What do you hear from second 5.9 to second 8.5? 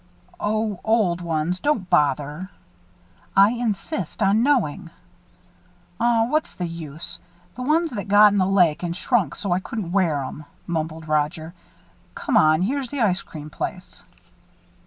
"Aw, what's the use the ones that got in the